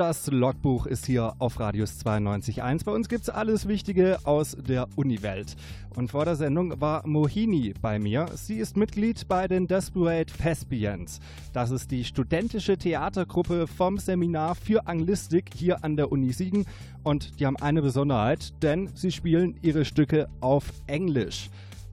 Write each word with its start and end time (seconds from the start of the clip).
Das 0.00 0.28
Logbuch 0.28 0.86
ist 0.86 1.04
hier 1.04 1.34
auf 1.40 1.60
Radius 1.60 2.00
92.1. 2.06 2.86
Bei 2.86 2.92
uns 2.92 3.10
gibt 3.10 3.24
es 3.24 3.28
alles 3.28 3.68
Wichtige 3.68 4.18
aus 4.24 4.56
der 4.58 4.88
Uniwelt. 4.96 5.56
Und 5.94 6.10
vor 6.10 6.24
der 6.24 6.36
Sendung 6.36 6.80
war 6.80 7.06
Mohini 7.06 7.74
bei 7.82 7.98
mir. 7.98 8.26
Sie 8.34 8.56
ist 8.56 8.78
Mitglied 8.78 9.28
bei 9.28 9.46
den 9.46 9.66
Desperate 9.66 10.32
Thespians. 10.32 11.20
Das 11.52 11.70
ist 11.70 11.90
die 11.90 12.04
studentische 12.04 12.78
Theatergruppe 12.78 13.66
vom 13.66 13.98
Seminar 13.98 14.54
für 14.54 14.86
Anglistik 14.86 15.50
hier 15.54 15.84
an 15.84 15.98
der 15.98 16.10
Uni 16.10 16.32
Siegen. 16.32 16.64
Und 17.02 17.38
die 17.38 17.44
haben 17.44 17.58
eine 17.58 17.82
Besonderheit, 17.82 18.54
denn 18.62 18.88
sie 18.94 19.12
spielen 19.12 19.58
ihre 19.60 19.84
Stücke 19.84 20.30
auf 20.40 20.72
Englisch. 20.86 21.50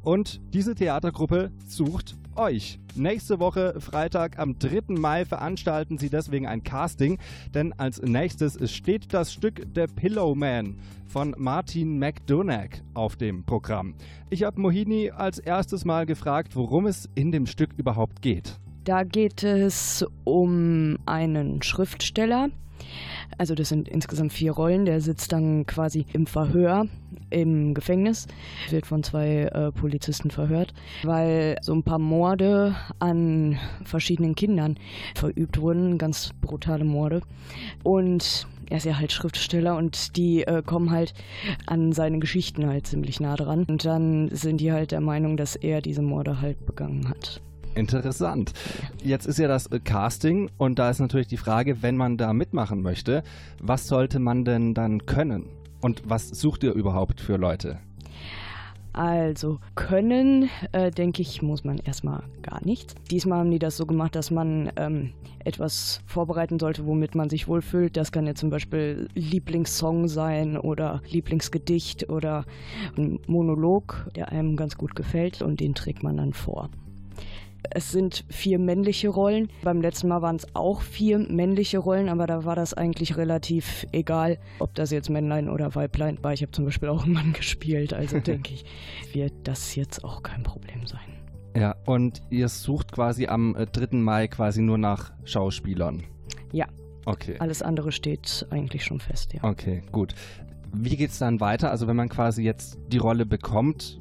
Und 0.07 0.39
diese 0.53 0.73
Theatergruppe 0.73 1.51
sucht 1.67 2.15
euch. 2.37 2.79
Nächste 2.95 3.41
Woche, 3.41 3.75
Freitag 3.81 4.39
am 4.39 4.57
3. 4.57 4.97
Mai, 4.97 5.25
veranstalten 5.25 5.97
sie 5.97 6.09
deswegen 6.09 6.47
ein 6.47 6.63
Casting, 6.63 7.17
denn 7.53 7.73
als 7.73 8.01
nächstes 8.01 8.71
steht 8.71 9.13
das 9.13 9.33
Stück 9.33 9.67
The 9.75 9.83
Pillowman 9.93 10.77
von 11.07 11.35
Martin 11.37 11.99
McDonagh 11.99 12.81
auf 12.93 13.17
dem 13.17 13.43
Programm. 13.43 13.95
Ich 14.29 14.43
habe 14.43 14.61
Mohini 14.61 15.11
als 15.11 15.39
erstes 15.39 15.83
Mal 15.83 16.05
gefragt, 16.05 16.55
worum 16.55 16.85
es 16.85 17.09
in 17.15 17.33
dem 17.33 17.45
Stück 17.45 17.71
überhaupt 17.75 18.21
geht. 18.21 18.61
Da 18.85 19.03
geht 19.03 19.43
es 19.43 20.05
um 20.23 20.99
einen 21.05 21.61
Schriftsteller, 21.61 22.47
also 23.37 23.55
das 23.55 23.69
sind 23.69 23.87
insgesamt 23.87 24.33
vier 24.33 24.51
Rollen. 24.51 24.85
Der 24.85 25.01
sitzt 25.01 25.31
dann 25.31 25.65
quasi 25.65 26.05
im 26.13 26.27
Verhör 26.27 26.85
im 27.29 27.73
Gefängnis, 27.73 28.27
wird 28.69 28.85
von 28.85 29.03
zwei 29.03 29.43
äh, 29.43 29.71
Polizisten 29.71 30.31
verhört, 30.31 30.73
weil 31.03 31.57
so 31.61 31.73
ein 31.73 31.83
paar 31.83 31.99
Morde 31.99 32.75
an 32.99 33.57
verschiedenen 33.83 34.35
Kindern 34.35 34.77
verübt 35.15 35.59
wurden, 35.61 35.97
ganz 35.97 36.31
brutale 36.41 36.83
Morde. 36.83 37.21
Und 37.83 38.47
er 38.69 38.77
ist 38.77 38.85
ja 38.85 38.99
halt 38.99 39.11
Schriftsteller 39.11 39.77
und 39.77 40.17
die 40.17 40.43
äh, 40.43 40.61
kommen 40.61 40.91
halt 40.91 41.13
an 41.65 41.93
seine 41.93 42.19
Geschichten 42.19 42.67
halt 42.67 42.87
ziemlich 42.87 43.19
nah 43.19 43.35
dran. 43.35 43.65
Und 43.67 43.85
dann 43.85 44.29
sind 44.29 44.59
die 44.59 44.71
halt 44.71 44.91
der 44.91 45.01
Meinung, 45.01 45.37
dass 45.37 45.55
er 45.55 45.81
diese 45.81 46.01
Morde 46.01 46.41
halt 46.41 46.65
begangen 46.65 47.07
hat. 47.09 47.41
Interessant. 47.75 48.53
Jetzt 49.03 49.27
ist 49.27 49.37
ja 49.37 49.47
das 49.47 49.67
äh, 49.67 49.79
Casting 49.79 50.49
und 50.57 50.79
da 50.79 50.89
ist 50.89 50.99
natürlich 50.99 51.27
die 51.27 51.37
Frage, 51.37 51.81
wenn 51.81 51.95
man 51.95 52.17
da 52.17 52.33
mitmachen 52.33 52.81
möchte, 52.81 53.23
was 53.61 53.87
sollte 53.87 54.19
man 54.19 54.45
denn 54.45 54.73
dann 54.73 55.05
können? 55.05 55.45
Und 55.87 56.01
was 56.05 56.27
sucht 56.27 56.65
ihr 56.65 56.73
überhaupt 56.73 57.21
für 57.21 57.37
Leute? 57.37 57.79
Also 58.91 59.59
können, 59.75 60.49
äh, 60.73 60.91
denke 60.91 61.21
ich, 61.21 61.41
muss 61.41 61.63
man 61.63 61.77
erstmal 61.77 62.23
gar 62.41 62.61
nichts. 62.65 62.93
Diesmal 63.09 63.39
haben 63.39 63.51
die 63.51 63.59
das 63.59 63.77
so 63.77 63.85
gemacht, 63.85 64.13
dass 64.13 64.29
man 64.29 64.69
ähm, 64.75 65.13
etwas 65.45 66.01
vorbereiten 66.05 66.59
sollte, 66.59 66.85
womit 66.85 67.15
man 67.15 67.29
sich 67.29 67.47
wohlfühlt. 67.47 67.95
Das 67.95 68.11
kann 68.11 68.27
ja 68.27 68.35
zum 68.35 68.49
Beispiel 68.49 69.07
Lieblingssong 69.13 70.09
sein 70.09 70.57
oder 70.57 71.01
Lieblingsgedicht 71.09 72.09
oder 72.09 72.43
ein 72.97 73.21
Monolog, 73.25 74.09
der 74.13 74.33
einem 74.33 74.57
ganz 74.57 74.75
gut 74.75 74.93
gefällt 74.93 75.41
und 75.41 75.61
den 75.61 75.73
trägt 75.73 76.03
man 76.03 76.17
dann 76.17 76.33
vor. 76.33 76.69
Es 77.71 77.91
sind 77.91 78.25
vier 78.29 78.59
männliche 78.59 79.09
Rollen. 79.09 79.49
Beim 79.63 79.81
letzten 79.81 80.07
Mal 80.07 80.21
waren 80.21 80.35
es 80.35 80.47
auch 80.55 80.81
vier 80.81 81.19
männliche 81.19 81.77
Rollen, 81.77 82.09
aber 82.09 82.27
da 82.27 82.45
war 82.45 82.55
das 82.55 82.73
eigentlich 82.73 83.17
relativ 83.17 83.85
egal, 83.91 84.37
ob 84.59 84.73
das 84.75 84.91
jetzt 84.91 85.09
Männlein 85.09 85.49
oder 85.49 85.75
Weiblein 85.75 86.17
war. 86.21 86.33
Ich 86.33 86.41
habe 86.41 86.51
zum 86.51 86.65
Beispiel 86.65 86.89
auch 86.89 87.03
einen 87.03 87.13
Mann 87.13 87.33
gespielt, 87.33 87.93
also 87.93 88.19
denke 88.21 88.53
ich, 88.53 88.65
wird 89.13 89.33
das 89.43 89.75
jetzt 89.75 90.03
auch 90.03 90.23
kein 90.23 90.43
Problem 90.43 90.85
sein. 90.85 90.99
Ja, 91.55 91.75
und 91.85 92.21
ihr 92.29 92.49
sucht 92.49 92.91
quasi 92.91 93.27
am 93.27 93.55
3. 93.55 93.83
Äh, 93.83 93.95
Mai 93.95 94.27
quasi 94.27 94.61
nur 94.61 94.77
nach 94.77 95.11
Schauspielern. 95.23 96.03
Ja. 96.51 96.67
Okay. 97.05 97.37
Alles 97.39 97.61
andere 97.61 97.91
steht 97.91 98.45
eigentlich 98.49 98.83
schon 98.83 98.99
fest, 98.99 99.33
ja. 99.33 99.43
Okay, 99.43 99.81
gut. 99.91 100.13
Wie 100.73 100.95
geht 100.95 101.11
es 101.11 101.19
dann 101.19 101.39
weiter? 101.39 101.71
Also 101.71 101.87
wenn 101.87 101.95
man 101.95 102.09
quasi 102.09 102.43
jetzt 102.43 102.77
die 102.89 102.97
Rolle 102.97 103.25
bekommt? 103.25 103.97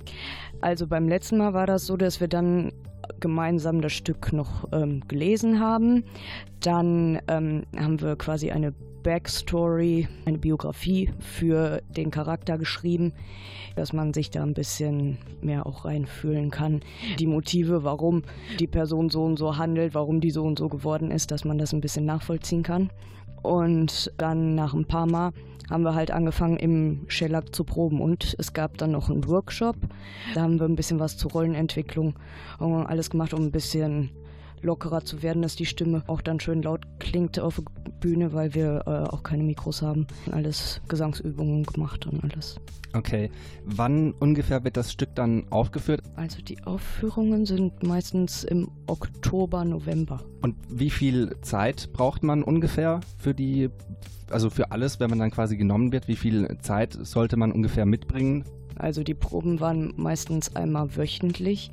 Also 0.61 0.87
beim 0.87 1.09
letzten 1.09 1.39
Mal 1.39 1.55
war 1.55 1.67
das 1.67 1.87
so, 1.87 1.97
dass 1.97 2.21
wir 2.21 2.29
dann 2.29 2.73
gemeinsam 3.21 3.81
das 3.81 3.93
Stück 3.93 4.33
noch 4.33 4.69
ähm, 4.73 5.03
gelesen 5.09 5.61
haben. 5.61 6.05
Dann 6.61 7.21
ähm, 7.29 7.65
haben 7.77 8.01
wir 8.01 8.17
quasi 8.17 8.51
eine 8.51 8.73
Backstory, 9.07 10.09
eine 10.25 10.39
Biografie 10.39 11.11
für 11.21 11.81
den 11.97 12.11
Charakter 12.11 12.59
geschrieben, 12.59 13.13
dass 13.77 13.93
man 13.93 14.13
sich 14.13 14.31
da 14.31 14.43
ein 14.43 14.53
bisschen 14.53 15.19
mehr 15.41 15.65
auch 15.65 15.85
reinfühlen 15.85 16.51
kann. 16.51 16.81
Die 17.21 17.29
Motive, 17.29 17.85
warum 17.85 18.23
die 18.59 18.67
Person 18.67 19.09
so 19.09 19.23
und 19.23 19.39
so 19.39 19.59
handelt, 19.59 19.95
warum 19.95 20.21
die 20.21 20.33
so 20.33 20.43
und 20.43 20.59
so 20.59 20.69
geworden 20.69 21.13
ist, 21.13 21.31
dass 21.31 21.45
man 21.45 21.57
das 21.57 21.73
ein 21.73 21.81
bisschen 21.81 22.05
nachvollziehen 22.05 22.65
kann. 22.65 22.91
Und 23.43 24.13
dann 24.17 24.55
nach 24.55 24.75
ein 24.75 24.87
paar 24.87 25.07
Mal 25.07 25.33
haben 25.71 25.83
wir 25.83 25.95
halt 25.95 26.11
angefangen 26.11 26.57
im 26.59 27.01
Shellac 27.09 27.55
zu 27.55 27.65
proben 27.65 28.01
und 28.01 28.37
es 28.39 28.53
gab 28.53 28.79
dann 28.79 28.93
noch 28.93 29.11
einen 29.11 29.27
Workshop. 29.27 29.77
Da 30.35 30.43
haben 30.43 30.61
wir 30.61 30.67
ein 30.67 30.77
bisschen 30.77 31.01
was 31.01 31.17
zur 31.17 31.33
Rollenentwicklung 31.33 32.15
und 32.59 32.87
alles 32.87 33.11
gemacht, 33.11 33.35
um 33.35 33.43
ein 33.43 33.51
bisschen 33.51 34.11
lockerer 34.63 35.05
zu 35.05 35.23
werden, 35.23 35.43
dass 35.43 35.57
die 35.57 35.67
Stimme 35.67 36.03
auch 36.07 36.21
dann 36.21 36.41
schön 36.41 36.63
laut 36.63 36.87
klingt 36.99 37.39
auf 37.39 37.57
der 37.85 37.93
Bühne, 37.93 38.33
weil 38.33 38.55
wir 38.55 38.83
äh, 38.87 38.91
auch 39.15 39.23
keine 39.23 39.43
Mikros 39.43 39.83
haben. 39.83 40.07
Alles 40.31 40.81
Gesangsübungen 40.89 41.65
gemacht 41.65 42.07
und 42.07 42.23
alles. 42.23 42.61
Okay. 42.93 43.31
Wann 43.65 44.13
ungefähr 44.13 44.65
wird 44.65 44.77
das 44.77 44.93
Stück 44.93 45.15
dann 45.15 45.47
aufgeführt? 45.51 46.03
Also 46.17 46.41
die 46.43 46.63
Aufführungen 46.65 47.45
sind 47.45 47.83
meistens 47.83 48.45
im 48.45 48.71
Oktober, 48.87 49.65
November. 49.65 50.21
Und 50.43 50.57
wie 50.69 50.91
viel 50.91 51.37
Zeit 51.43 51.91
braucht 51.93 52.23
man 52.23 52.43
ungefähr 52.43 53.01
für 53.19 53.35
die, 53.35 53.71
also 54.31 54.51
für 54.51 54.71
alles, 54.71 54.99
wenn 55.01 55.11
man 55.11 55.19
dann 55.19 55.31
quasi 55.31 55.57
genommen 55.57 55.93
wird? 55.93 56.09
Wie 56.09 56.17
viel 56.17 56.57
Zeit 56.61 56.97
sollte 57.01 57.37
man 57.37 57.53
ungefähr 57.53 57.87
mitbringen? 57.87 58.45
Also 58.79 59.03
die 59.03 59.15
Proben 59.15 59.61
waren 59.61 59.93
meistens 59.97 60.55
einmal 60.55 60.97
wöchentlich, 60.97 61.71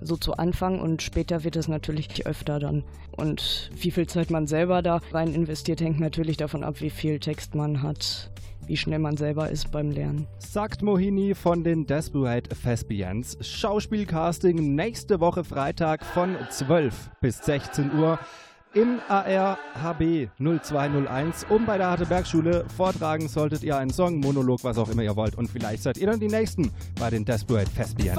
so 0.00 0.16
zu 0.16 0.34
Anfang 0.34 0.80
und 0.80 1.02
später 1.02 1.44
wird 1.44 1.56
es 1.56 1.68
natürlich 1.68 2.26
öfter 2.26 2.58
dann. 2.58 2.84
Und 3.12 3.70
wie 3.76 3.90
viel 3.90 4.06
Zeit 4.06 4.30
man 4.30 4.46
selber 4.46 4.82
da 4.82 5.00
rein 5.12 5.34
investiert, 5.34 5.80
hängt 5.80 6.00
natürlich 6.00 6.36
davon 6.36 6.64
ab, 6.64 6.80
wie 6.80 6.90
viel 6.90 7.18
Text 7.18 7.54
man 7.54 7.82
hat, 7.82 8.30
wie 8.66 8.76
schnell 8.76 8.98
man 8.98 9.16
selber 9.16 9.50
ist 9.50 9.70
beim 9.70 9.90
Lernen. 9.90 10.26
Sagt 10.38 10.82
Mohini 10.82 11.34
von 11.34 11.64
den 11.64 11.86
Desperate 11.86 12.48
Thespians. 12.50 13.36
Schauspielcasting 13.40 14.74
nächste 14.74 15.20
Woche 15.20 15.44
Freitag 15.44 16.04
von 16.04 16.36
12 16.48 17.10
bis 17.20 17.38
16 17.38 17.92
Uhr 17.98 18.18
im 18.74 19.00
AR 19.08 19.58
HB 19.82 20.28
0201 20.38 21.46
um 21.48 21.66
bei 21.66 21.78
der 21.78 21.88
Harte 21.88 22.06
Bergschule 22.06 22.64
vortragen 22.76 23.28
solltet 23.28 23.62
ihr 23.62 23.76
einen 23.76 23.90
Song, 23.90 24.20
Monolog, 24.20 24.64
was 24.64 24.78
auch 24.78 24.88
immer 24.88 25.02
ihr 25.02 25.16
wollt. 25.16 25.36
Und 25.36 25.50
vielleicht 25.50 25.82
seid 25.82 25.98
ihr 25.98 26.06
dann 26.06 26.20
die 26.20 26.28
Nächsten 26.28 26.70
bei 26.98 27.10
den 27.10 27.24
Desperate 27.24 27.70
Thespians. 27.72 28.18